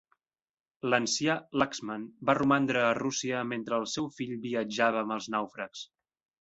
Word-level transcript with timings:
L'ancià 0.93 1.35
Laxmann 1.63 2.07
va 2.31 2.37
romandre 2.41 2.83
a 2.87 2.97
Rússia 3.01 3.45
mentre 3.53 3.79
el 3.81 3.87
seu 3.95 4.11
fill 4.19 4.35
viatjava 4.49 5.07
amb 5.07 5.19
els 5.21 5.33
nàufrags. 5.39 5.89